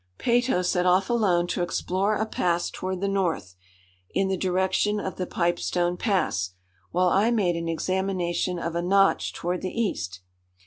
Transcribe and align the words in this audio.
Peyto 0.17 0.63
set 0.63 0.87
off 0.87 1.11
alone 1.11 1.45
to 1.49 1.61
explore 1.61 2.15
a 2.15 2.25
pass 2.25 2.71
toward 2.71 3.01
the 3.01 3.07
north, 3.07 3.55
in 4.09 4.29
the 4.29 4.35
direction 4.35 4.99
of 4.99 5.17
the 5.17 5.27
Pipestone 5.27 5.95
Pass, 5.95 6.55
while 6.89 7.09
I 7.09 7.29
made 7.29 7.55
an 7.55 7.69
examination 7.69 8.57
of 8.57 8.73
a 8.73 8.81
notch 8.81 9.31
toward 9.31 9.61
the 9.61 9.69
east. 9.69 10.21